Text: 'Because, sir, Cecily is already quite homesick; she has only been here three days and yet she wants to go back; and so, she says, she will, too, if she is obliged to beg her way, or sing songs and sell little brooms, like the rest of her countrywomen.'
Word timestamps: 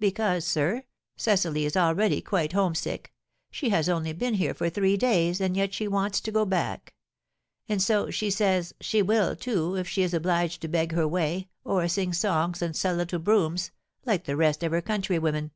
'Because, 0.00 0.44
sir, 0.44 0.82
Cecily 1.16 1.64
is 1.64 1.76
already 1.76 2.20
quite 2.20 2.52
homesick; 2.52 3.12
she 3.48 3.68
has 3.68 3.88
only 3.88 4.12
been 4.12 4.34
here 4.34 4.52
three 4.52 4.96
days 4.96 5.40
and 5.40 5.56
yet 5.56 5.72
she 5.72 5.86
wants 5.86 6.20
to 6.20 6.32
go 6.32 6.44
back; 6.44 6.94
and 7.68 7.80
so, 7.80 8.10
she 8.10 8.28
says, 8.28 8.74
she 8.80 9.02
will, 9.02 9.36
too, 9.36 9.76
if 9.76 9.86
she 9.88 10.02
is 10.02 10.12
obliged 10.12 10.62
to 10.62 10.68
beg 10.68 10.90
her 10.90 11.06
way, 11.06 11.48
or 11.62 11.86
sing 11.86 12.12
songs 12.12 12.60
and 12.60 12.74
sell 12.74 12.96
little 12.96 13.20
brooms, 13.20 13.70
like 14.04 14.24
the 14.24 14.34
rest 14.34 14.64
of 14.64 14.72
her 14.72 14.82
countrywomen.' 14.82 15.52